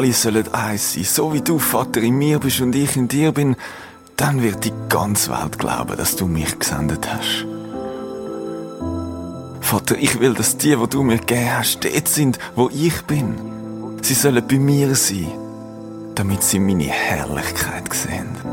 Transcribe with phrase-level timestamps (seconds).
[0.00, 3.32] Alle sollen eins sein, so wie du, Vater, in mir bist und ich in dir
[3.32, 3.54] bin,
[4.16, 7.44] dann wird die ganze Welt glauben, dass du mich gesendet hast.
[9.60, 13.34] Vater, ich will, dass die, wo du mir gegeben hast, dort sind, wo ich bin.
[14.00, 15.32] Sie sollen bei mir sein,
[16.14, 18.49] damit sie meine Herrlichkeit sehen.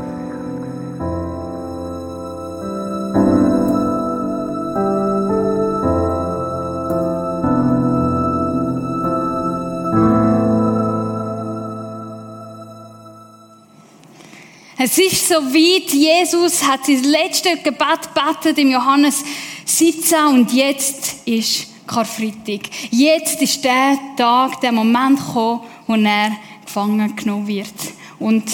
[14.90, 19.22] Es ist so weit, Jesus hat sein letztes Gebet gebetet im Johannes
[19.66, 22.70] 17 und jetzt ist Karfreitag.
[22.90, 26.32] Jetzt ist der Tag, der Moment gekommen, wo er
[26.64, 27.74] gefangen genommen wird
[28.18, 28.44] und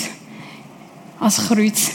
[1.21, 1.93] als Kreuz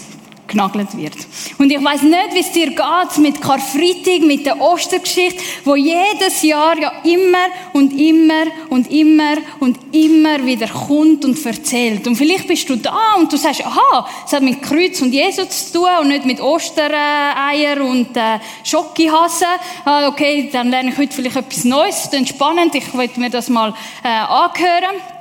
[0.50, 1.16] genagelt wird.
[1.58, 6.42] Und ich weiß nicht, wie es dir geht mit Karfreitag, mit der Ostergeschichte, wo jedes
[6.42, 12.06] Jahr ja immer und immer und immer und immer wieder kommt und erzählt.
[12.08, 15.72] Und vielleicht bist du da und du sagst, aha, es hat mit Kreuz und Jesus
[15.72, 19.48] zu tun und nicht mit Ostereier und äh, Schokihasen.
[19.86, 23.50] Ah, okay, dann lerne ich heute vielleicht etwas Neues, ist spannend, ich möchte mir das
[23.50, 25.19] mal äh, anhören.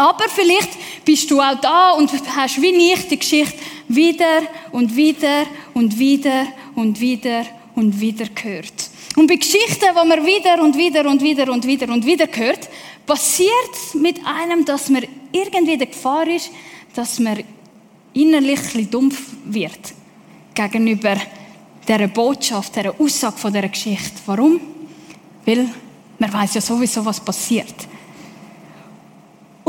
[0.00, 0.70] Aber vielleicht
[1.04, 6.46] bist du auch da und hast wie ich die Geschichte wieder und wieder und wieder
[6.74, 8.72] und wieder und wieder gehört.
[9.16, 12.70] Und bei Geschichten, wo man wieder und wieder und wieder und wieder und wieder hört,
[13.04, 13.50] passiert
[13.92, 16.50] mit einem, dass man irgendwie der Gefahr ist,
[16.94, 17.44] dass man
[18.14, 19.92] innerlich ein bisschen dumpf wird
[20.54, 21.16] gegenüber
[21.86, 24.18] dieser Botschaft, dieser Aussage von dieser Geschichte.
[24.24, 24.62] Warum?
[25.44, 25.68] Weil
[26.18, 27.74] man weiß ja sowieso, was passiert.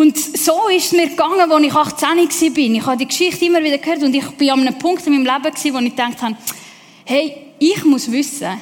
[0.02, 2.58] Und so ist es mir gegangen, als ich 18 war.
[2.58, 5.26] Ich habe die Geschichte immer wieder gehört und ich bin an einem Punkt in meinem
[5.26, 6.36] Leben, wo ich gedacht habe,
[7.06, 8.60] hey, ich muss wissen,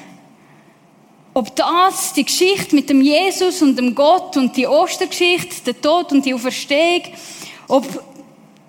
[1.33, 6.11] ob das, die Geschichte mit dem Jesus und dem Gott und die Ostergeschichte, der Tod
[6.11, 7.03] und die Auferstehung,
[7.69, 7.85] ob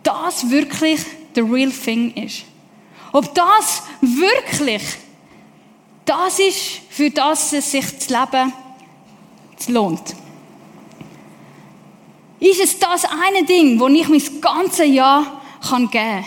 [0.04, 1.00] das wirklich
[1.34, 2.44] the real thing ist.
[3.12, 4.82] Ob das wirklich
[6.04, 8.53] das ist, für das es sich das Leben
[9.66, 10.19] lohnt.
[12.41, 16.25] Ist es das eine Ding, wo ich mein ganzes Jahr geben kann?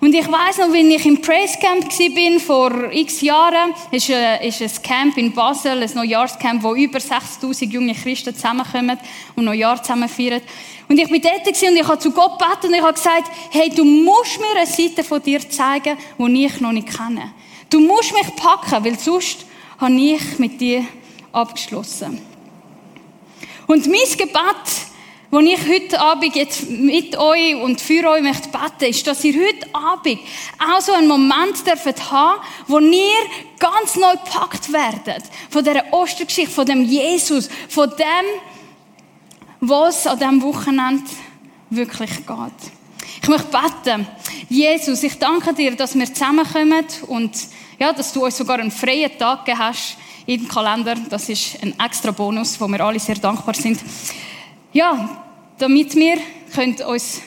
[0.00, 4.40] Und ich weiß noch, wenn ich im Praise Camp bin vor x Jahren, ist ein,
[4.40, 8.98] ist ein Camp in Basel, ein Neujahrscamp, wo über 6000 junge Christen zusammenkommen
[9.36, 10.40] und Neujahr zusammen feiern.
[10.88, 13.68] Und ich bin dort und ich habe zu Gott gebeten und ich habe gesagt, hey,
[13.68, 17.34] du musst mir eine Seite von dir zeigen, die ich noch nicht kenne.
[17.68, 19.44] Du musst mich packen, weil sonst
[19.78, 20.82] habe ich mit dir
[21.30, 22.29] abgeschlossen.
[23.70, 24.34] Und mein Gebet,
[25.30, 29.34] das ich heute Abend jetzt mit euch und für euch möchte beten, ist, dass ihr
[29.34, 30.18] heute Abend
[30.58, 33.12] auch so einen Moment dürft haben, wo ihr
[33.60, 35.22] ganz neu gepackt werdet.
[35.50, 38.40] Von dieser Ostergeschichte, von dem Jesus, von dem,
[39.60, 41.08] was an diesem Wochenende
[41.70, 42.72] wirklich geht.
[43.22, 44.08] Ich möchte beten.
[44.48, 47.38] Jesus, ich danke dir, dass wir zusammenkommen und
[47.78, 50.94] ja, dass du uns sogar einen freien Tag gegeben hast im Kalender.
[51.08, 53.80] Das ist ein extra Bonus, wo wir alle sehr dankbar sind.
[54.72, 55.18] Ja,
[55.58, 56.18] damit wir
[56.54, 57.20] können uns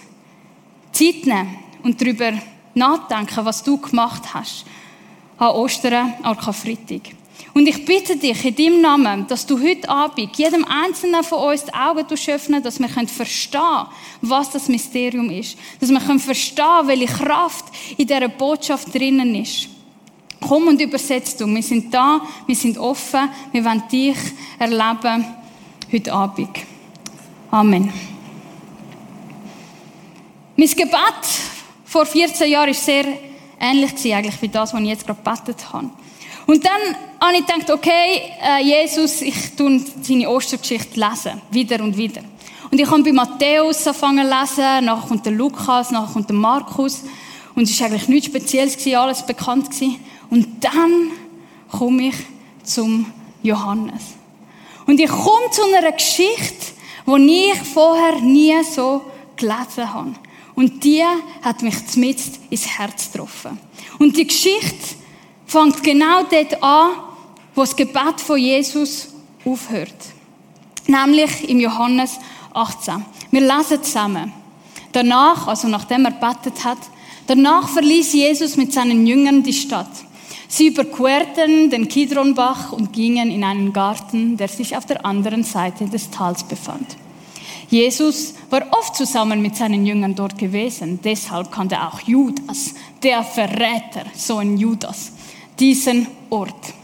[0.91, 2.33] Zeit nehmen und darüber
[2.73, 4.65] nachdenken, was du gemacht hast
[5.37, 7.01] an Ostern, an Karfreitag.
[7.53, 11.65] Und ich bitte dich in deinem Namen, dass du heute Abend jedem Einzelnen von uns
[11.65, 13.87] die Augen öffnen, dass wir verstehen können,
[14.21, 15.57] was das Mysterium ist.
[15.79, 17.65] Dass wir verstehen können, welche Kraft
[17.95, 19.69] in dieser Botschaft drinnen ist.
[20.47, 21.47] Komm und übersetzt du.
[21.47, 24.17] Wir sind da, wir sind offen, wir wollen dich
[24.59, 25.25] erleben
[25.91, 26.49] heute Abend.
[27.49, 27.93] Amen.
[30.55, 30.99] Mein Gebet
[31.85, 33.05] vor 14 Jahren war sehr
[33.59, 35.89] ähnlich eigentlich wie das, was ich jetzt gerade gebetet habe.
[36.45, 41.41] Und dann habe ich gedacht, okay, äh, Jesus, ich tue seine Ostergeschichte lesen.
[41.51, 42.21] Wieder und wieder.
[42.69, 46.35] Und ich habe bei Matthäus angefangen zu lesen, nachher kommt der Lukas, nachher kommt der
[46.35, 47.03] Markus.
[47.55, 49.71] Und es war eigentlich nichts Spezielles, alles bekannt.
[49.71, 49.99] Gewesen.
[50.33, 51.11] Und dann
[51.69, 52.15] komme ich
[52.63, 53.05] zum
[53.43, 54.15] Johannes.
[54.87, 56.73] Und ich komme zu einer Geschichte,
[57.05, 59.03] die ich vorher nie so
[59.35, 60.15] gelesen habe.
[60.55, 61.03] Und die
[61.43, 63.59] hat mich zumindest ins Herz getroffen.
[63.99, 64.95] Und die Geschichte
[65.45, 66.93] fängt genau dort an,
[67.53, 69.09] wo das Gebet von Jesus
[69.45, 69.93] aufhört.
[70.87, 72.17] Nämlich im Johannes
[72.55, 73.05] 18.
[73.29, 74.33] Wir lesen zusammen.
[74.93, 76.79] Danach, also nachdem er betet hat,
[77.27, 80.02] danach verließ Jesus mit seinen Jüngern die Stadt.
[80.55, 85.85] Sie überquerten den Kidronbach und gingen in einen Garten, der sich auf der anderen Seite
[85.85, 86.95] des Tals befand.
[87.71, 90.99] Jesus war oft zusammen mit seinen Jüngern dort gewesen.
[91.03, 95.13] Deshalb kannte auch Judas, der Verräter, so ein Judas,
[95.59, 96.75] diesen Ort.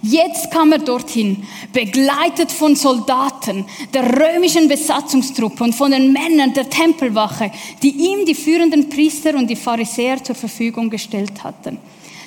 [0.00, 1.44] Jetzt kam er dorthin,
[1.74, 7.52] begleitet von Soldaten der römischen Besatzungstruppe und von den Männern der Tempelwache,
[7.82, 11.76] die ihm die führenden Priester und die Pharisäer zur Verfügung gestellt hatten.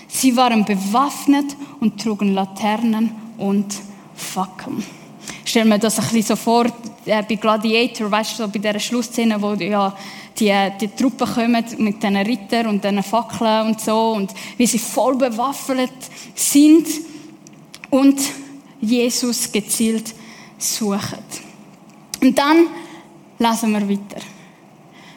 [0.10, 3.74] Sie waren bewaffnet und trugen Laternen und
[4.16, 4.84] Fackeln.
[5.46, 6.66] Stell mir das ein bisschen so vor,
[7.06, 9.96] äh, bei Gladiator, weißt du, so bei dieser Schlussszene, wo ja
[10.38, 14.80] die, die Truppen kommen mit diesen Rittern und diesen Fackeln und so und wie sie
[14.80, 15.94] voll bewaffnet
[16.36, 16.88] sind
[17.90, 18.20] und
[18.82, 20.14] Jesus gezielt
[20.58, 21.20] suchen.
[22.22, 22.68] Und dann
[23.38, 24.22] lesen wir weiter.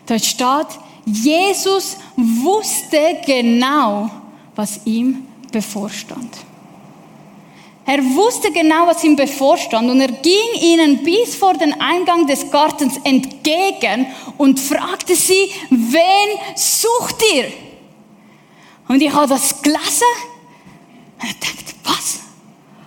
[0.06, 4.10] Dort steht, Jesus wusste genau,
[4.54, 6.36] was ihm bevorstand.
[7.84, 12.48] Er wusste genau, was ihm bevorstand und er ging ihnen bis vor den Eingang des
[12.50, 14.06] Gartens entgegen
[14.38, 17.52] und fragte sie, wen sucht ihr?
[18.86, 20.06] Und ich habe das gelesen
[21.20, 22.20] und ich dachte, was?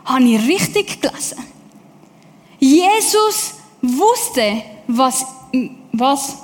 [0.05, 1.43] Habe ich richtig gelesen?
[2.59, 5.25] Jesus wusste, was,
[5.91, 6.35] was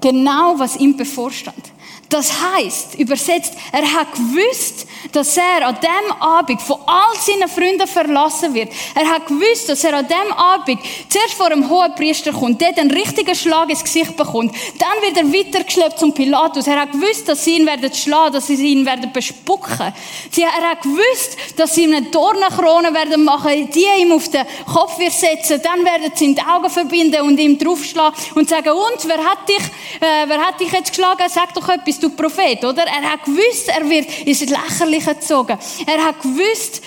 [0.00, 1.72] genau, was ihm bevorstand.
[2.08, 7.86] Das heißt, übersetzt, er hat gewusst, dass er an dem Abend von all seinen Freunden
[7.86, 8.72] verlassen wird.
[8.94, 12.78] Er hat gewusst, dass er an dem Abend zuerst vor einem hohen Priester kommt, dort
[12.78, 14.54] einen richtigen Schlag ins Gesicht bekommt.
[14.78, 16.66] Dann wird er weitergeschleppt zum Pilatus.
[16.66, 19.92] Er hat gewusst, dass sie ihn werden schlagen, dass sie ihn werden bespucken.
[20.38, 24.98] Er hat gewusst, dass sie ihm eine Dornenkrone werden machen, die ihm auf den Kopf
[24.98, 25.60] wird setzen.
[25.62, 29.46] Dann werden sie ihm die Augen verbinden und ihm draufschlagen und sagen, und, wer hat
[29.46, 29.58] dich,
[30.00, 31.24] äh, wer hat dich jetzt geschlagen?
[31.28, 32.84] Sag doch etwas bist du Prophet, oder?
[32.84, 35.58] Er hat gewusst, er wird ins Lächerliche gezogen.
[35.86, 36.82] Er hat gewusst,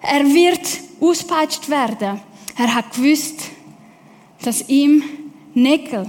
[0.00, 0.66] er wird
[1.00, 2.20] auspeitscht werden.
[2.56, 3.42] Er hat gewusst,
[4.42, 5.02] dass ihm
[5.54, 6.06] Nägel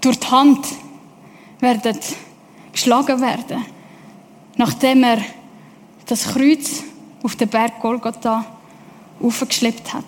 [0.00, 0.66] durch die Hand
[1.60, 1.98] werden
[2.72, 3.64] geschlagen werden,
[4.56, 5.18] nachdem er
[6.06, 6.84] das Kreuz
[7.22, 8.44] auf den Berg Golgotha
[9.20, 10.04] aufgeschleppt hat.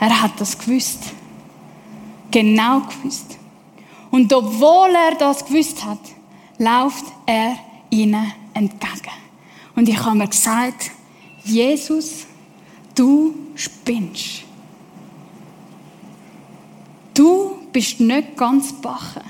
[0.00, 1.17] Er hat das gewusst.
[2.30, 3.38] Genau gewusst.
[4.10, 6.00] Und obwohl er das gewusst hat,
[6.58, 7.56] läuft er
[7.90, 9.12] ihnen entgegen.
[9.76, 10.90] Und ich habe mir gesagt,
[11.44, 12.26] Jesus,
[12.94, 14.42] du spinnst.
[17.14, 19.22] Du bist nicht ganz bache.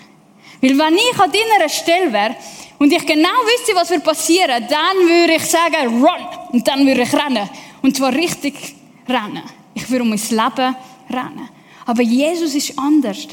[0.61, 2.37] Weil wenn ich an deiner Stelle wäre
[2.79, 6.27] und ich genau wüsste, was wird passieren, dann würde ich sagen, run!
[6.53, 7.49] Und dann würde ich rennen.
[7.83, 8.75] Und zwar richtig
[9.09, 9.43] rennen.
[9.75, 10.77] Ich würde um mein Leben
[11.11, 11.49] rennen.
[11.89, 13.29] Aber Jesus ist anders.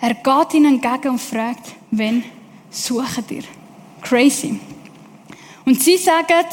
[0.00, 2.22] Er geht ihnen entgegen und fragt, wen
[2.70, 3.42] suchen ihr?
[4.00, 4.60] Crazy.
[5.66, 6.46] Und sie sagen,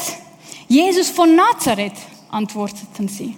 [0.66, 1.94] Jesus von Nazareth,
[2.32, 3.36] antworteten sie.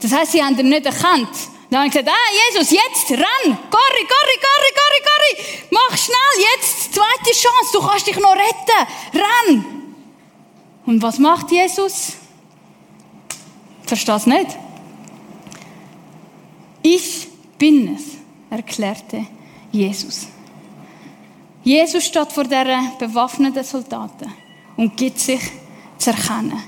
[0.00, 1.28] Das heißt, sie haben ihn nicht erkannt.
[1.70, 3.56] Dann haben sie gesagt, ah, Jesus, jetzt, renn!
[3.70, 5.66] Corri, corri, corri, corri, corri!
[5.70, 8.88] Mach schnell, jetzt, zweite Chance, du kannst dich noch retten!
[9.14, 9.64] Renn!
[10.84, 12.14] Und was macht Jesus?
[13.86, 14.58] Verstehst nicht?
[16.90, 17.28] Ich
[17.58, 18.16] bin es,
[18.48, 19.26] erklärte
[19.70, 20.28] Jesus.
[21.62, 24.32] Jesus steht vor der bewaffneten Soldaten
[24.74, 25.40] und gibt sich
[25.98, 26.62] zu erkennen.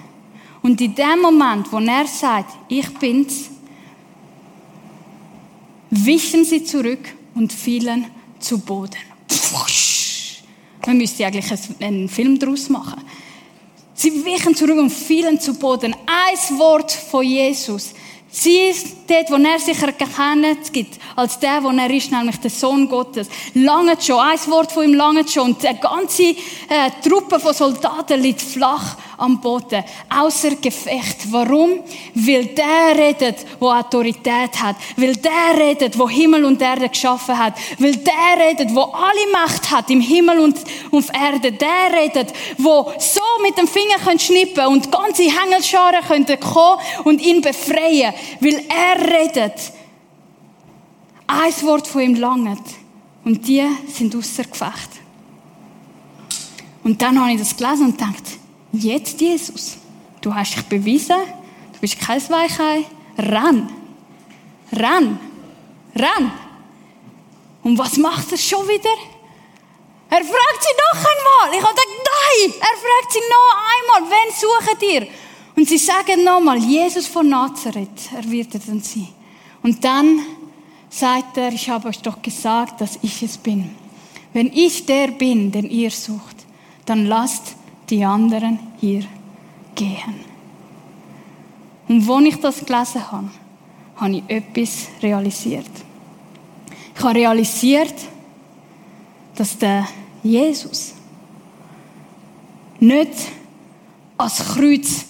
[0.60, 3.48] Und in dem Moment, wo er sagt, ich bin's,
[5.88, 8.04] wichen sie zurück und fielen
[8.38, 9.00] zu Boden.
[10.86, 11.50] Man müsste eigentlich
[11.80, 13.00] einen Film daraus machen.
[13.94, 15.94] Sie wichen zurück und fielen zu Boden.
[15.94, 17.94] Ein Wort von Jesus
[18.30, 18.72] Sie
[19.10, 23.28] dort, wo er sich erkennt gibt, als der, wo er ist, nämlich der Sohn Gottes.
[23.54, 25.50] Lange schon, ein Wort von ihm lange schon.
[25.50, 26.36] Und eine ganze äh,
[27.02, 29.84] Truppe von Soldaten liegt flach am Boden.
[30.08, 31.30] Außer Gefecht.
[31.30, 31.80] Warum?
[32.14, 34.76] Weil der redet, wo Autorität hat.
[34.96, 37.54] Weil der redet, wo Himmel und Erde geschaffen hat.
[37.78, 40.56] Weil der redet, wo alle Macht hat, im Himmel und
[40.92, 41.52] auf Erde.
[41.52, 47.20] Der redet, wo so mit dem Finger können schnippen und ganze Hängelscharen können kommen und
[47.20, 49.72] ihn befreien weil er redet.
[51.26, 52.62] Ein Wort von ihm langt.
[53.24, 54.90] Und die sind außer Gefecht.
[56.82, 58.24] Und dann habe ich das gelesen und gedacht,
[58.72, 59.76] jetzt Jesus,
[60.20, 61.16] du hast dich bewiesen,
[61.72, 62.84] du bist kein Weichei,
[63.18, 63.68] renn.
[64.72, 65.18] Renn.
[65.94, 66.32] Renn.
[67.62, 68.96] Und was macht er schon wieder?
[70.08, 71.58] Er fragt sie noch einmal.
[71.58, 75.29] Ich habe gedacht, nein, er fragt sie noch einmal, wen suchen ihr?
[75.60, 79.08] Und sie sagen nochmal, Jesus von Nazareth erwidert sie.
[79.62, 80.20] Und dann
[80.88, 83.68] sagt er, ich habe euch doch gesagt, dass ich es bin.
[84.32, 86.46] Wenn ich der bin, den ihr sucht,
[86.86, 87.56] dann lasst
[87.90, 89.04] die anderen hier
[89.74, 90.24] gehen.
[91.88, 93.28] Und wo ich das gelesen habe,
[93.96, 95.68] habe ich etwas realisiert.
[96.96, 97.96] Ich habe realisiert,
[99.34, 99.86] dass der
[100.22, 100.94] Jesus
[102.78, 103.12] nicht
[104.16, 105.04] als Kreuz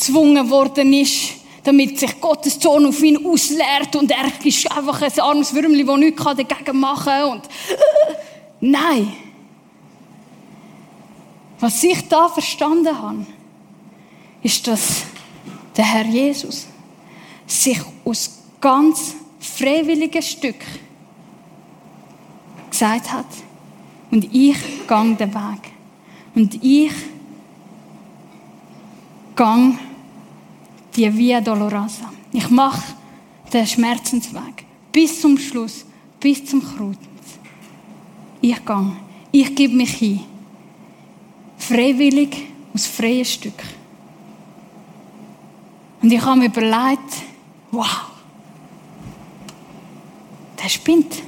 [0.00, 5.20] gezwungen worden ist, damit sich Gottes Zorn auf ihn ausleert und er ist einfach ein
[5.20, 7.30] armes Würmli, das nichts dagegen machen kann.
[7.32, 7.42] Und
[8.60, 9.12] Nein.
[11.60, 13.26] Was ich da verstanden habe,
[14.42, 15.02] ist, dass
[15.76, 16.66] der Herr Jesus
[17.46, 20.56] sich aus ganz freiwilligen Stück
[22.70, 23.26] gesagt hat,
[24.10, 24.56] und ich
[24.88, 25.70] gang den Weg.
[26.34, 26.90] Und ich
[29.36, 29.78] gang
[31.00, 32.12] die Via Dolorosa.
[32.30, 32.94] Ich mache
[33.52, 35.86] den Schmerzensweg bis zum Schluss,
[36.20, 36.98] bis zum Kreuz.
[38.42, 38.96] Ich gang.
[39.32, 40.20] Ich gebe mich hin.
[41.56, 43.62] Freiwillig, aus freien Stück.
[46.02, 47.12] Und ich habe mir überlegt,
[47.70, 48.06] wow,
[50.62, 51.22] der spinnt.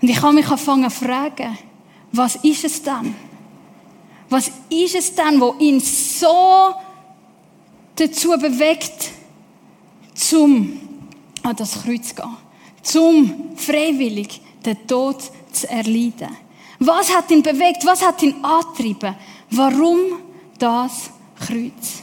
[0.00, 1.58] Und ich habe mich angefangen zu fragen,
[2.12, 3.14] was ist es dann?
[4.28, 6.74] Was ist es dann, wo ihn so
[7.98, 9.10] dazu bewegt,
[10.14, 10.80] zum
[11.42, 12.36] an das Kreuz zu gehen,
[12.82, 16.28] zum freiwillig den Tod zu erleiden?
[16.78, 17.84] Was hat ihn bewegt?
[17.84, 19.14] Was hat ihn angetrieben?
[19.50, 19.98] Warum
[20.58, 22.02] das Kreuz?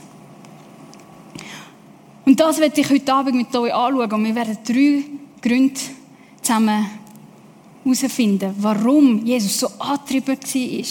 [2.25, 4.11] Und das werde ich heute Abend mit euch anschauen.
[4.11, 5.03] Und wir werden drei
[5.41, 5.79] Gründe
[6.41, 6.89] zusammen
[7.83, 10.85] herausfinden, warum Jesus so angetrieben war,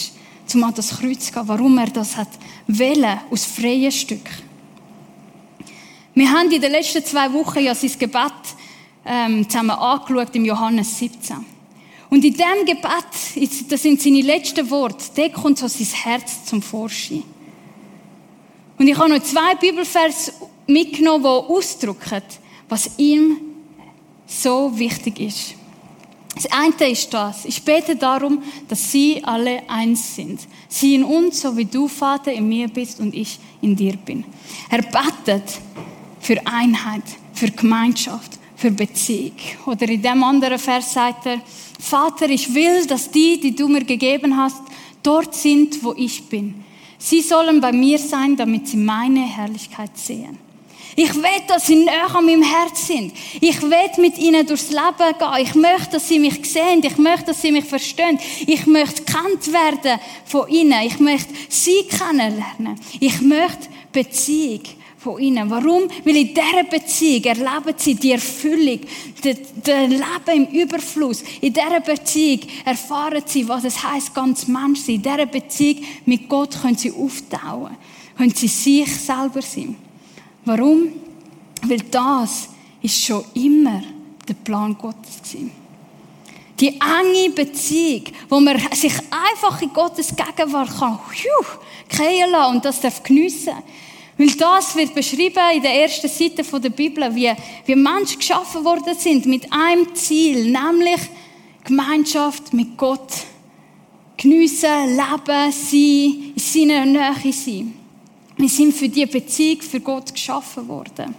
[0.46, 2.28] zum an das Kreuz zu gehen, warum er das hat
[2.66, 4.30] wählen aus freien Stück.
[6.16, 8.32] Wir haben in den letzten zwei Wochen ja sein Gebet
[9.04, 11.36] ähm, zusammen angeschaut im Johannes 17.
[12.08, 16.62] Und in diesem Gebet, das sind seine letzten Worte, da kommt so sein Herz zum
[16.62, 17.24] Vorschein.
[18.78, 20.32] Und ich habe noch zwei Bibelvers
[20.68, 22.22] mitgenommen, die ausdrücken,
[22.68, 23.38] was ihm
[24.24, 25.54] so wichtig ist.
[26.36, 27.44] Das eine ist das.
[27.44, 30.40] Ich bete darum, dass sie alle eins sind.
[30.68, 34.24] Sie in uns, so wie du, Vater, in mir bist und ich in dir bin.
[34.68, 35.60] Er betet
[36.24, 37.04] für Einheit,
[37.34, 39.36] für Gemeinschaft, für Beziehung.
[39.66, 41.40] Oder in dem anderen Vers sagt er,
[41.78, 44.62] Vater, ich will, dass die, die du mir gegeben hast,
[45.02, 46.64] dort sind, wo ich bin.
[46.96, 50.38] Sie sollen bei mir sein, damit sie meine Herrlichkeit sehen.
[50.96, 53.12] Ich will, dass sie näher an meinem Herz sind.
[53.40, 55.42] Ich will mit ihnen durchs Leben gehen.
[55.42, 56.82] Ich möchte, dass sie mich sehen.
[56.82, 58.18] Ich möchte, dass sie mich verstehen.
[58.46, 60.86] Ich möchte kennt werden von ihnen.
[60.86, 62.80] Ich möchte sie kennenlernen.
[63.00, 64.62] Ich möchte Beziehung
[65.04, 65.50] von ihnen.
[65.50, 65.82] Warum?
[66.04, 68.80] Weil in dieser Beziehung erleben sie die Erfüllung,
[69.22, 71.22] das Leben im Überfluss.
[71.42, 74.96] In dieser Beziehung erfahren sie, was es heißt, ganz Mensch sein.
[74.96, 77.76] In dieser Beziehung mit Gott können sie auftauen.
[78.16, 79.76] Können sie sich selber sein.
[80.46, 80.88] Warum?
[81.62, 82.48] Weil das
[82.80, 83.82] ist schon immer
[84.26, 85.50] der Plan Gottes gewesen.
[86.60, 90.98] Die enge Beziehung, wo man sich einfach in Gottes Gegenwart kann,
[92.30, 93.54] lassen und das darf geniessen.
[94.16, 97.32] Weil das wird beschrieben in der ersten Seite der Bibel, wie,
[97.66, 101.00] wie Menschen geschaffen worden sind mit einem Ziel, nämlich
[101.64, 103.12] Gemeinschaft mit Gott.
[104.16, 107.74] Geniessen, leben, sein, in seiner Nähe sein.
[108.36, 111.14] Wir sind für die Beziehung für Gott geschaffen worden.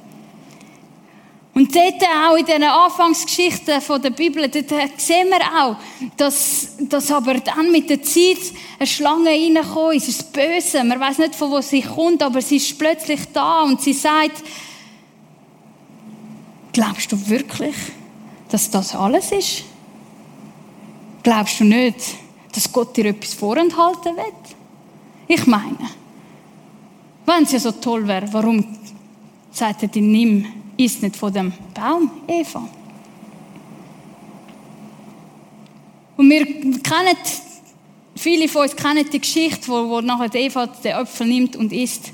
[1.56, 5.78] Und dort auch in diesen Anfangsgeschichten der Bibel, dort sehen wir auch,
[6.18, 8.40] dass, dass aber dann mit der Zeit
[8.78, 10.84] eine Schlange reingekommen ist, das Böse.
[10.84, 14.44] Man weiß nicht, von wo sie kommt, aber sie ist plötzlich da und sie sagt,
[16.74, 17.76] glaubst du wirklich,
[18.50, 19.64] dass das alles ist?
[21.24, 22.16] Glaubst du nicht,
[22.52, 24.34] dass Gott dir etwas vorenthalten will?
[25.30, 25.78] Ich meine,
[27.26, 28.78] wenn es ja so toll wäre, warum
[29.52, 32.68] sagt er dir, nimm, isst nicht von dem Baum, Eva?
[36.18, 37.18] Und wir kennen,
[38.16, 42.12] viele von uns kennen die Geschichte, wo, wo nachher Eva den Apfel nimmt und isst.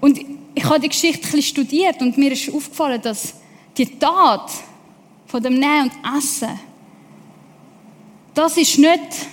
[0.00, 0.20] Und
[0.54, 3.34] ich habe die Geschichte ein bisschen studiert und mir ist aufgefallen, dass
[3.76, 4.50] die Tat
[5.26, 6.58] von dem Nehmen und Essen,
[8.34, 9.26] das ist nicht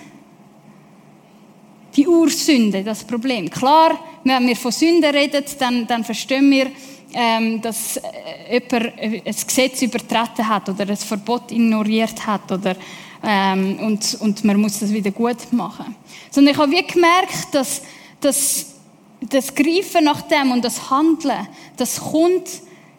[1.96, 3.50] die Ursünde, das Problem.
[3.50, 6.72] Klar, wenn wir von Sünden reden, dann, dann verstehen wir,
[7.16, 12.76] ähm, dass äh, jemand ein Gesetz übertreten hat oder ein Verbot ignoriert hat oder,
[13.24, 15.96] ähm, und, und man muss das wieder gut machen.
[16.30, 17.82] Sondern ich habe wie gemerkt, dass,
[18.20, 18.74] dass
[19.22, 22.48] das Greifen nach dem und das Handeln, das kommt,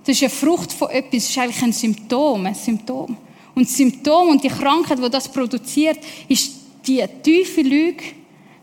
[0.04, 3.16] das ist eine Frucht von etwas, das ist eigentlich ein Symptom, ein Symptom.
[3.54, 6.54] Und das Symptom und die Krankheit, die das produziert, ist
[6.86, 8.02] die tiefe Lüge,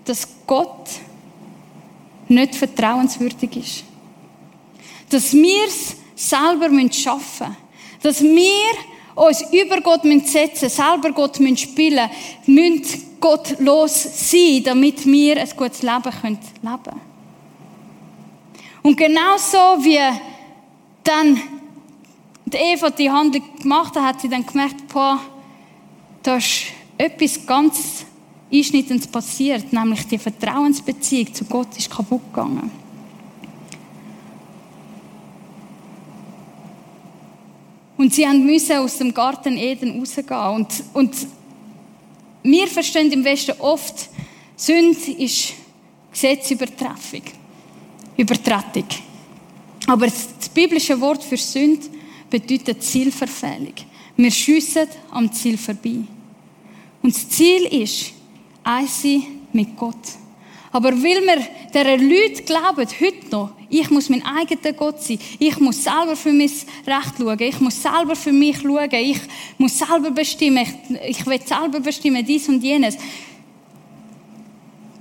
[0.04, 0.90] dass Gott
[2.28, 3.93] nicht vertrauenswürdig ist.
[5.14, 7.58] Dass wir es selber schaffen müssen.
[8.02, 8.74] Dass wir
[9.16, 12.10] uns über Gott setzen selber Gott spielen
[12.48, 16.40] müssen Gott los sein, damit wir ein gutes Leben leben
[16.82, 17.02] können.
[18.82, 20.00] Und genauso wie
[21.04, 21.42] dann
[22.46, 25.20] die Eva die Handlung gemacht hat, hat sie dann gemerkt, boah,
[26.22, 26.64] da ist
[26.98, 28.06] etwas ganz
[28.52, 32.83] Einschnittendes passiert, nämlich die Vertrauensbeziehung zu Gott ist kaputt gegangen.
[38.04, 40.56] Und sie mussten aus dem Garten Eden rausgehen.
[40.56, 41.16] Und, und
[42.44, 44.10] wir verstehen im Westen oft,
[44.58, 45.54] Sünde ist
[46.12, 47.22] Gesetzübertreffung.
[48.18, 48.88] Übertretung.
[49.88, 51.88] Aber das biblische Wort für Sünde
[52.30, 53.76] bedeutet Zielverfehlung.
[54.18, 56.02] Wir schiessen am Ziel vorbei.
[57.02, 58.12] Und das Ziel ist,
[58.66, 59.06] eins
[59.54, 59.96] mit Gott.
[60.74, 61.38] Aber weil wir
[61.72, 66.34] diesen Leuten glauben, heute noch, ich muss mein eigener Gott sein, ich muss selber für
[66.34, 69.22] mein Recht schauen, ich muss selber für mich schauen, ich
[69.60, 72.98] muss selber bestimmen, ich, ich will selber bestimmen, dies und jenes,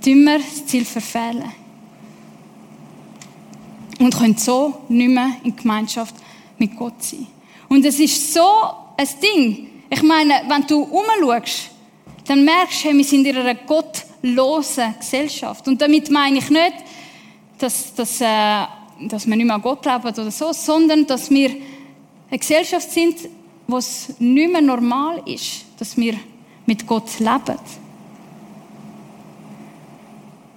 [0.03, 1.51] tun wir das Ziel verfehlen.
[3.97, 6.13] Und können so nicht mehr in Gemeinschaft
[6.59, 7.25] mit Gott sein.
[7.67, 8.47] Und es ist so
[8.95, 9.69] ein Ding.
[9.89, 11.71] Ich meine, wenn du umschaust,
[12.27, 13.55] dann merkst du, wir sind in einer
[14.23, 15.67] gottlosen Gesellschaft.
[15.67, 16.73] Und damit meine ich nicht,
[17.57, 18.65] dass, dass, äh,
[19.07, 21.49] dass wir nicht mehr an Gott glauben oder so, sondern dass wir
[22.29, 23.17] eine Gesellschaft sind,
[23.67, 26.15] wo es nicht mehr normal ist, dass wir
[26.65, 27.59] mit Gott leben.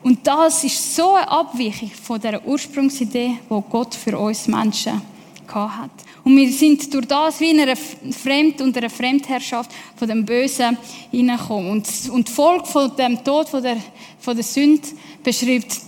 [0.02, 5.02] Und das ist so eine Abweichung von der Ursprungsidee, wo Gott für uns Menschen
[5.49, 5.90] hat.
[6.26, 10.77] Und wir sind durch das wie in einer Fremd- und einer Fremdherrschaft von dem Bösen
[11.12, 11.70] hineingekommen.
[11.70, 13.77] Und, und die Folge von dem Tod, von der,
[14.18, 14.88] von der Sünde,
[15.22, 15.83] beschreibt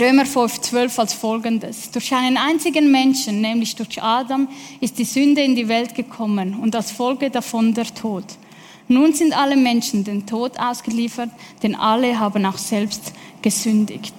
[0.00, 1.90] Römer 5,12 als folgendes.
[1.90, 4.46] Durch einen einzigen Menschen, nämlich durch Adam,
[4.80, 8.26] ist die Sünde in die Welt gekommen und als Folge davon der Tod.
[8.86, 11.30] Nun sind alle Menschen dem Tod ausgeliefert,
[11.64, 14.14] denn alle haben auch selbst gesündigt.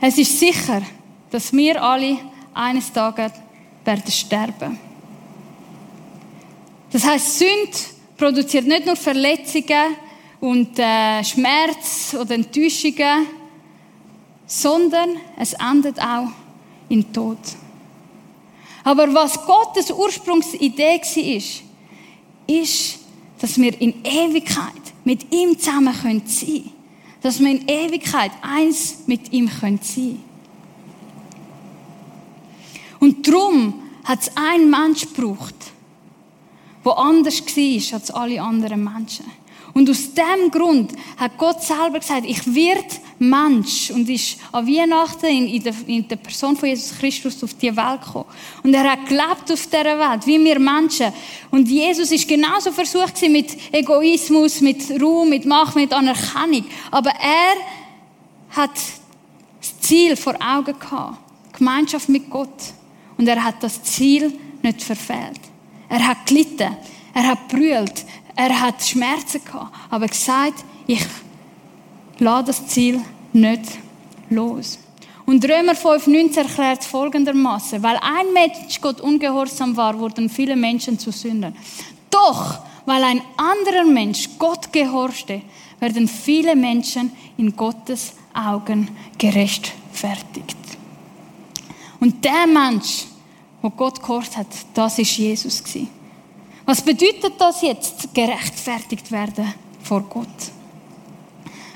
[0.00, 0.82] Es ist sicher,
[1.34, 2.16] dass wir alle
[2.54, 3.32] eines Tages
[3.84, 4.78] werden sterben.
[6.92, 9.96] Das heißt, Sünd produziert nicht nur Verletzungen
[10.38, 13.26] und äh, Schmerz oder Enttäuschungen,
[14.46, 16.28] sondern es endet auch
[16.88, 17.38] in Tod.
[18.84, 21.62] Aber was Gottes Ursprungsidee war, ist,
[22.46, 23.00] ist,
[23.40, 24.70] dass wir in Ewigkeit
[25.02, 26.70] mit ihm zusammen sein können.
[27.22, 30.23] Dass wir in Ewigkeit eins mit ihm sein können.
[33.04, 35.54] Und darum hat es einen Mensch gebraucht,
[36.86, 39.26] der anders war als alle anderen Menschen.
[39.74, 45.26] Und aus dem Grund hat Gott selber gesagt, ich werde Mensch und ist an Weihnachten
[45.26, 48.24] in, der, in der Person von Jesus Christus auf die Welt gekommen.
[48.62, 51.12] Und er hat gelebt auf dieser Welt, wie wir Menschen.
[51.50, 56.64] Und Jesus ist genauso versucht mit Egoismus, mit Ruhm, mit Macht, mit Anerkennung.
[56.90, 58.76] Aber er hat
[59.60, 61.18] das Ziel vor Augen gehabt.
[61.52, 62.48] Gemeinschaft mit Gott.
[63.16, 65.40] Und er hat das Ziel nicht verfehlt.
[65.88, 66.76] Er hat gelitten,
[67.12, 71.04] er hat brüllt, er hat Schmerzen gehabt, aber gesagt, ich
[72.18, 73.00] lasse das Ziel
[73.32, 73.78] nicht
[74.30, 74.78] los.
[75.26, 81.10] Und Römer 5,19 erklärt folgendermaßen: Weil ein Mensch Gott ungehorsam war, wurden viele Menschen zu
[81.10, 81.56] Sündern.
[82.10, 85.40] Doch, weil ein anderer Mensch Gott gehorchte,
[85.80, 90.63] werden viele Menschen in Gottes Augen gerechtfertigt.
[92.00, 93.06] Und der Mensch,
[93.62, 95.62] wo Gott gehorcht hat, das ist Jesus
[96.66, 99.52] Was bedeutet das jetzt, gerechtfertigt werden
[99.82, 100.26] vor Gott?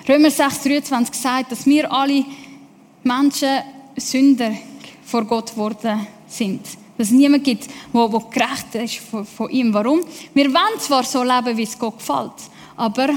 [0.08, 2.24] Römer 6,23 sagt, dass wir alle
[3.02, 3.60] Menschen
[3.96, 4.52] Sünder
[5.04, 6.64] vor Gott geworden sind.
[6.96, 9.02] Dass es niemand gibt, der, gerecht ist
[9.36, 9.72] von ihm.
[9.72, 10.00] Warum?
[10.34, 12.32] Wir wollen zwar so leben, wie es Gott gefällt,
[12.76, 13.10] aber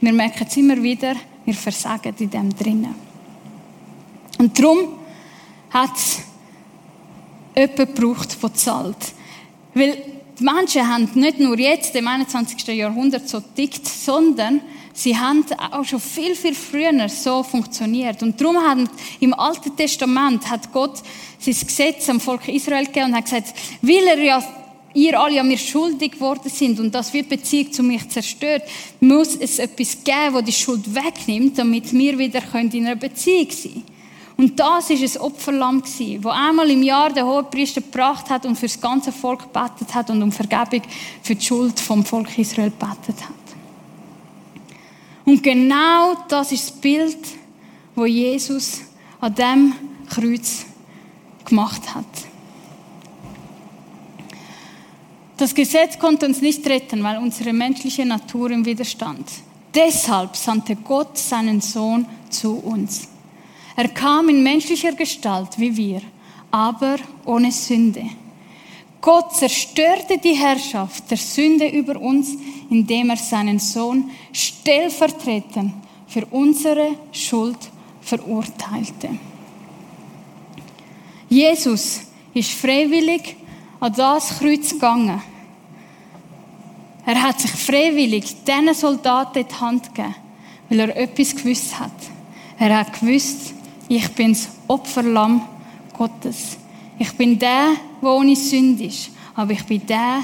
[0.00, 2.94] wir merken es immer wieder, wir versagen in dem drinnen.
[4.38, 4.94] Und darum
[5.70, 6.20] hat es
[7.56, 8.96] jemanden braucht, der zahlt.
[9.74, 9.96] Weil
[10.38, 12.66] die Menschen haben nicht nur jetzt im 21.
[12.68, 14.60] Jahrhundert so tickt, sondern
[14.92, 18.22] sie haben auch schon viel, viel früher so funktioniert.
[18.22, 18.88] Und darum haben
[19.20, 21.02] im Alten Testament hat Gott
[21.38, 24.42] sein Gesetz am Volk Israel gegeben und hat gesagt, weil er ja
[24.94, 28.62] ihr alle an mir schuldig geworden sind und das wird Beziehung zu mir zerstört,
[28.98, 33.72] muss es etwas geben, das die Schuld wegnimmt, damit wir wieder in einer Beziehung sein
[33.72, 33.89] können.
[34.40, 38.56] Und das ist ein Opferlamm gewesen, wo einmal im Jahr der Hohepriester gebracht hat und
[38.56, 40.80] für das ganze Volk gebetet hat und um Vergebung
[41.22, 43.34] für die Schuld vom Volk Israel gebetet hat.
[45.26, 47.18] Und genau das ist das Bild,
[47.94, 48.80] wo Jesus
[49.20, 49.74] an dem
[50.08, 50.64] Kreuz
[51.44, 52.06] gemacht hat.
[55.36, 59.28] Das Gesetz konnte uns nicht retten, weil unsere menschliche Natur im Widerstand.
[59.74, 63.09] Deshalb sandte Gott seinen Sohn zu uns.
[63.76, 66.02] Er kam in menschlicher Gestalt wie wir,
[66.50, 68.04] aber ohne Sünde.
[69.00, 72.36] Gott zerstörte die Herrschaft der Sünde über uns,
[72.68, 75.72] indem er seinen Sohn stellvertretend
[76.06, 77.58] für unsere Schuld
[78.02, 79.10] verurteilte.
[81.28, 82.02] Jesus
[82.34, 83.36] ist freiwillig
[83.78, 85.22] an das Kreuz gegangen.
[87.06, 90.14] Er hat sich freiwillig diesen Soldaten in die Hand gegeben,
[90.68, 91.92] weil er etwas gewusst hat.
[92.58, 93.54] Er hat gewusst,
[93.90, 95.42] ich bin das Opferlamm
[95.98, 96.56] Gottes.
[96.96, 99.10] Ich bin der, der ohne Sünde ist.
[99.34, 100.20] Aber ich bin der,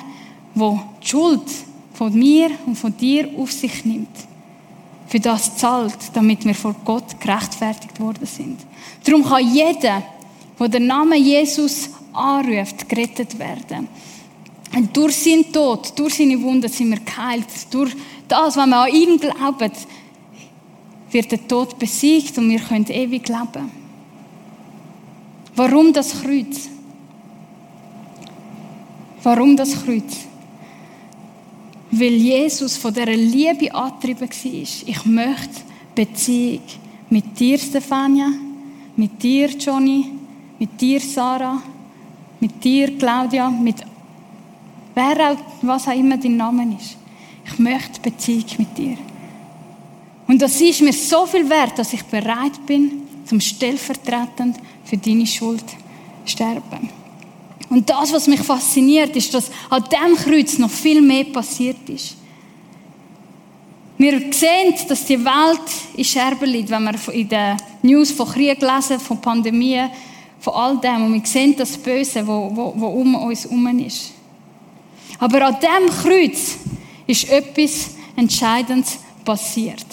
[0.54, 1.42] der die Schuld
[1.92, 4.16] von mir und von dir auf sich nimmt.
[5.08, 8.60] Für das zahlt, damit wir vor Gott gerechtfertigt worden sind.
[9.02, 10.02] Darum kann jeder,
[10.60, 13.88] der den Namen Jesus anruft, gerettet werden.
[14.76, 17.46] Und durch seinen Tod, durch seine Wunden sind wir geheilt.
[17.70, 17.92] Durch
[18.28, 19.72] das, was wir an ihn glauben,
[21.10, 23.70] wird der Tod besiegt und wir können ewig leben.
[25.54, 26.68] Warum das Kreuz?
[29.22, 30.26] Warum das Kreuz?
[31.90, 34.62] Weil Jesus von dieser Liebe angetrieben war.
[34.86, 35.62] Ich möchte
[35.94, 36.62] Beziehung
[37.08, 38.28] mit dir, Stefania,
[38.96, 40.10] mit dir, Johnny,
[40.58, 41.62] mit dir, Sarah,
[42.40, 43.76] mit dir, Claudia, mit
[44.94, 46.96] wer auch, was auch immer dein Name ist.
[47.44, 48.96] Ich möchte Beziehung mit dir.
[50.28, 55.26] Und das ist mir so viel wert, dass ich bereit bin, zum stellvertretend für deine
[55.26, 55.64] Schuld
[56.24, 56.90] sterben.
[57.68, 62.16] Und das, was mich fasziniert, ist, dass an diesem Kreuz noch viel mehr passiert ist.
[63.98, 68.60] Wir sehen, dass die Welt in Scherben liegt, wenn wir in den News von Krieg
[68.60, 69.90] lesen, von Pandemien,
[70.38, 71.06] von all dem.
[71.06, 72.42] Und wir sehen das Böse, wo
[72.88, 74.12] um uns herum ist.
[75.18, 76.58] Aber an diesem Kreuz
[77.06, 79.86] ist etwas Entscheidendes passiert.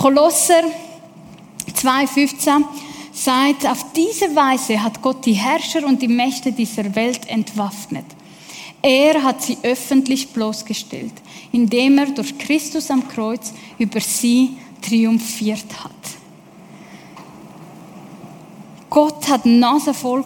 [0.00, 0.62] Kolosser
[1.74, 2.64] 2,15
[3.12, 8.06] sagt, auf diese Weise hat Gott die Herrscher und die Mächte dieser Welt entwaffnet.
[8.80, 11.12] Er hat sie öffentlich bloßgestellt,
[11.52, 15.92] indem er durch Christus am Kreuz über sie triumphiert hat.
[18.88, 20.24] Gott hat Nase voll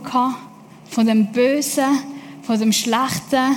[0.88, 1.98] von dem Bösen,
[2.42, 3.56] von dem Schlechten,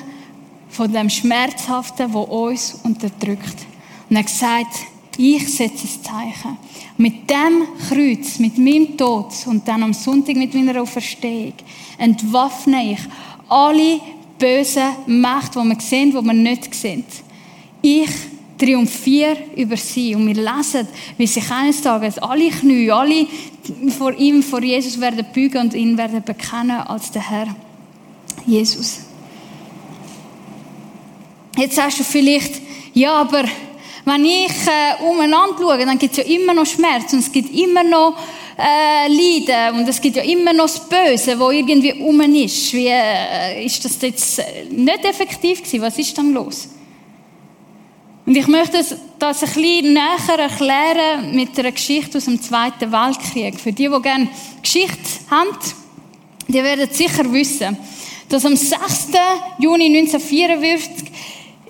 [0.67, 3.67] von dem Schmerzhaften, wo uns unterdrückt.
[4.09, 4.77] Und er hat gesagt,
[5.17, 6.57] ich setze das Zeichen.
[6.97, 11.53] Mit dem Kreuz, mit meinem Tod und dann am Sonntag mit meiner Auferstehung
[11.97, 12.99] entwaffne ich
[13.49, 13.99] alle
[14.37, 17.03] bösen Mächte, die wir sehen, die wir nicht sehen.
[17.81, 18.09] Ich
[18.57, 20.15] triumphiere über sie.
[20.15, 23.27] Und wir lesen, wie sich eines Tages alle Knie, alle
[23.97, 27.55] vor ihm, vor Jesus werden bügen und ihn werden bekennen als der Herr
[28.45, 29.01] Jesus.
[31.57, 32.61] Jetzt sagst du vielleicht,
[32.93, 33.43] ja, aber
[34.07, 37.53] wenn ich äh, umeinander schaue, dann gibt es ja immer noch Schmerz und es gibt
[37.53, 38.17] immer noch
[38.57, 42.71] äh, Leiden und es gibt ja immer noch das Böse, wo irgendwie um ist.
[42.73, 44.41] Wie äh, ist das jetzt
[44.71, 45.81] nicht effektiv gewesen?
[45.81, 46.69] Was ist dann los?
[48.25, 48.77] Und ich möchte
[49.19, 53.59] das ein bisschen näher erklären mit einer Geschichte aus dem Zweiten Weltkrieg.
[53.59, 54.29] Für die, die gerne
[54.61, 54.97] Geschichte
[55.29, 55.49] haben,
[56.47, 57.77] die werden sicher wissen,
[58.29, 59.09] dass am 6.
[59.59, 61.06] Juni 1944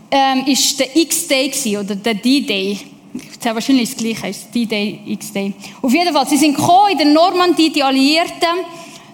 [0.10, 2.80] ähm, ist der X-Day oder der D-Day.
[3.14, 5.54] Das ist wahrscheinlich das Gleiche, ist D-Day, X-Day.
[5.82, 8.66] Auf jeden Fall, sie sind gekommen in der Normandie, die Alliierten,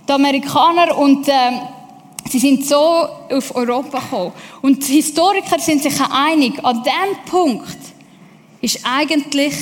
[0.07, 1.33] die Amerikaner, und äh,
[2.29, 4.33] sie sind so auf Europa gekommen.
[4.61, 7.77] Und Historiker sind sich einig, an diesem Punkt
[8.61, 9.53] ist eigentlich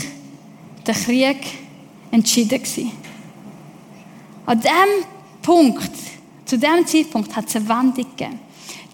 [0.85, 1.37] der Krieg
[2.11, 2.91] entschieden gewesen.
[4.45, 5.05] An diesem
[5.41, 5.91] Punkt,
[6.45, 8.39] zu diesem Zeitpunkt hat es eine Wendung gegeben.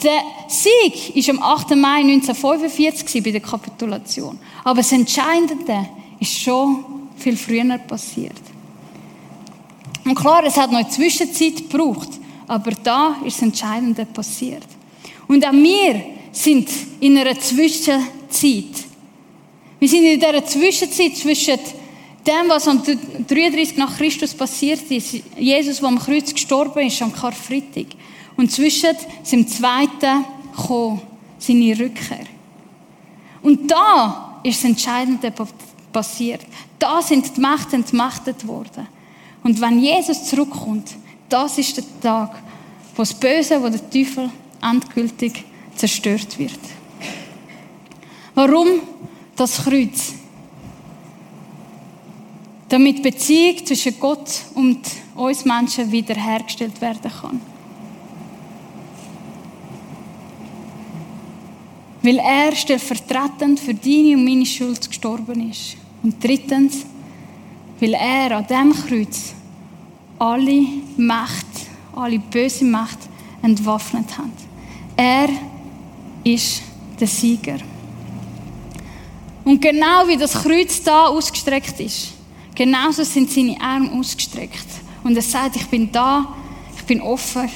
[0.04, 1.76] Der Sieg ist am 8.
[1.76, 4.38] Mai 1945 bei der Kapitulation.
[4.64, 6.86] Aber das Entscheidende ist schon
[7.18, 8.40] viel früher passiert.
[10.06, 12.10] Und klar, es hat noch Zwischenzeit gebraucht,
[12.48, 14.66] aber da ist das Entscheidende passiert.
[15.28, 18.86] Und auch wir sind in einer Zwischenzeit.
[19.80, 21.60] Wir sind in dieser Zwischenzeit zwischen
[22.26, 27.14] dem, was am 33 nach Christus passiert ist, Jesus, der am Kreuz gestorben ist, am
[27.14, 27.88] Karfreitag,
[28.38, 30.24] und zwischen seinem zweiten
[30.56, 31.02] gekommen,
[31.40, 32.26] seine Rückkehr.
[33.42, 35.34] Und da ist das Entscheidende
[35.92, 36.46] passiert.
[36.80, 38.88] Da sind die Mächte entmachtet worden.
[39.44, 40.96] Und wenn Jesus zurückkommt,
[41.30, 42.44] das ist der Tag,
[42.96, 44.30] wo das Böse, wo der Teufel
[44.62, 45.44] endgültig
[45.76, 46.60] zerstört wird.
[48.34, 48.68] Warum
[49.36, 50.14] das Kreuz?
[52.70, 54.80] Damit Beziehung zwischen Gott und
[55.16, 57.57] uns Menschen wiederhergestellt werden kann.
[62.08, 65.76] Weil er stellvertretend für deine und meine Schuld gestorben ist.
[66.02, 66.86] Und drittens,
[67.82, 69.34] weil er an dem Kreuz
[70.18, 71.46] alle Macht,
[71.94, 73.00] alle böse Macht
[73.42, 74.32] entwaffnet hat.
[74.96, 75.28] Er
[76.24, 76.62] ist
[76.98, 77.58] der Sieger.
[79.44, 82.14] Und genau wie das Kreuz da ausgestreckt ist,
[82.56, 84.68] genauso sind seine Arme ausgestreckt.
[85.04, 86.26] Und er sagt, ich bin da,
[86.74, 87.50] ich bin offen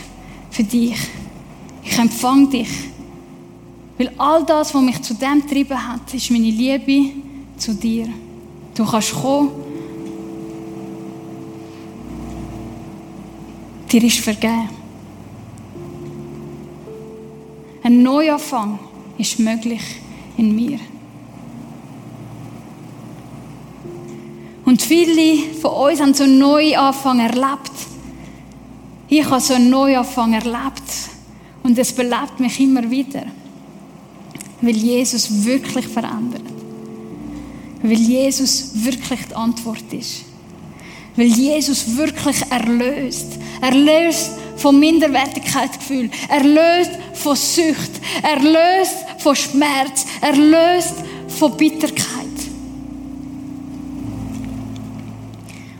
[0.49, 0.97] für dich.
[1.85, 2.90] Ich empfange dich.
[4.01, 7.11] Weil all das, was mich zu dem getrieben hat, ist meine Liebe
[7.55, 8.07] zu dir.
[8.73, 9.51] Du kannst kommen.
[13.91, 14.69] Dir ist vergeben.
[17.83, 18.79] Ein Neuanfang
[19.19, 19.83] ist möglich
[20.35, 20.79] in mir.
[24.65, 27.71] Und viele von uns haben so einen Neuanfang erlebt.
[29.09, 30.89] Ich habe so einen Neuanfang erlebt.
[31.61, 33.27] Und es belebt mich immer wieder.
[34.61, 36.43] Weil Jesus wirklich verändert.
[37.81, 40.23] Weil Jesus wirklich die Antwort ist.
[41.15, 43.39] Weil Jesus wirklich erlöst.
[43.61, 46.09] Erlöst von Minderwertigkeitsgefühl.
[46.29, 47.91] Erlöst von Sucht.
[48.21, 50.05] Erlöst von Schmerz.
[50.21, 50.95] Erlöst
[51.27, 52.21] von Bitterkeit.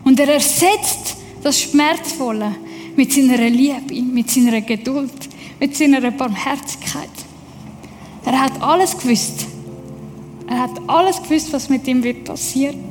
[0.04, 2.54] Und er ersetzt das Schmerzvolle
[2.96, 7.08] mit seiner Liebe, mit seiner Geduld, mit seiner Barmherzigkeit.
[8.24, 9.46] Er hat alles gewusst.
[10.48, 12.84] Er hat alles gewusst, was mit ihm wird passieren.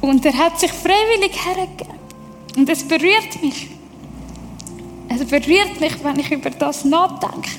[0.00, 1.98] Und er hat sich freiwillig hergegeben.
[2.56, 3.68] Und es berührt mich.
[5.08, 7.50] Es berührt mich, wenn ich über das nachdenke.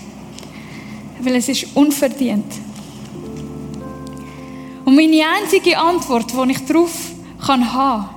[1.20, 2.52] Weil es ist unverdient.
[4.86, 6.91] Und meine einzige Antwort, die ich darauf
[7.46, 8.10] kann haben,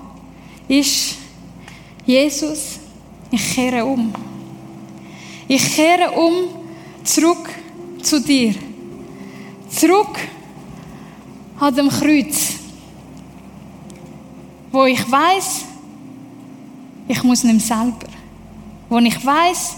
[0.68, 1.16] ist,
[2.06, 2.78] Jesus,
[3.30, 4.12] ich kehre um.
[5.46, 6.48] Ich kehre um
[7.04, 7.50] zurück
[8.02, 8.54] zu dir.
[9.68, 10.18] Zurück
[11.60, 12.54] an dem Kreuz.
[14.72, 15.64] Wo ich weiß,
[17.08, 18.08] ich muss nicht selber.
[18.88, 19.76] Wo ich weiß,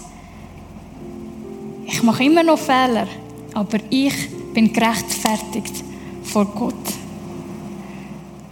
[1.85, 3.07] ich mache immer noch Fehler,
[3.53, 5.83] aber ich bin gerechtfertigt
[6.23, 6.75] vor Gott.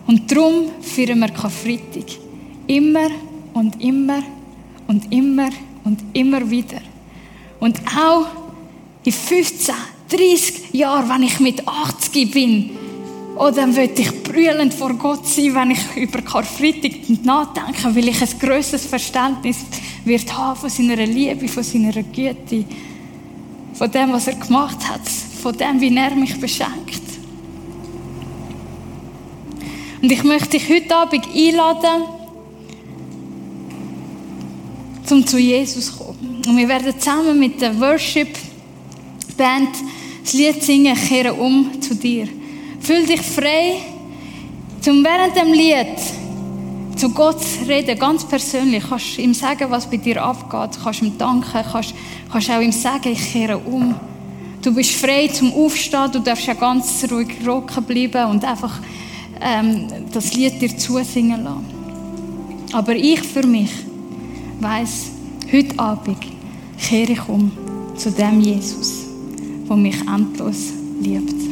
[0.08, 2.06] Und darum führen wir Karfreitag.
[2.68, 3.10] Immer
[3.54, 4.24] und immer
[4.88, 5.50] und immer
[5.84, 6.82] und immer wieder.
[7.60, 8.28] Und auch
[9.04, 9.76] in 15,
[10.10, 12.72] 30 Jahren, wenn ich mit 80 bin,
[13.38, 16.92] oh, dann würde ich brüllend vor Gott sein, wenn ich über Karfreitag
[17.24, 19.58] nachdenke, weil ich ein grösseres Verständnis
[20.06, 22.66] wird haben von seiner Liebe, von seiner Güte,
[23.74, 25.08] von dem, was er gemacht hat,
[25.42, 27.02] von dem, wie er mich beschenkt.
[30.02, 32.04] Und ich möchte dich heute Abend einladen,
[35.12, 36.42] um zu Jesus zu kommen.
[36.48, 39.70] Und wir werden zusammen mit der Worship-Band
[40.24, 42.28] das Lied singen, kehren um zu dir.
[42.80, 43.78] Fühl dich frei,
[44.88, 45.98] um während dem Lied
[46.96, 48.84] zu Gott zu reden, ganz persönlich.
[48.84, 50.78] Du kannst ihm sagen, was bei dir abgeht.
[50.78, 51.94] Du kannst ihm danken, kannst,
[52.32, 53.96] kannst auch ihm sagen, ich kehre um.
[54.62, 58.80] Du bist frei zum Aufstehen, du darfst ja ganz ruhig rocken bleiben und einfach
[59.40, 61.66] ähm, das Lied dir zusingen lassen.
[62.74, 63.70] Aber ich für mich
[64.60, 65.12] weiß,
[65.52, 66.18] heute Abend
[66.78, 67.52] kehre ich um
[67.96, 69.06] zu dem Jesus,
[69.68, 71.45] der mich endlos liebt.